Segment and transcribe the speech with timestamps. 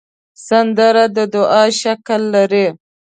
[0.47, 2.67] سندره د دعا شکل لري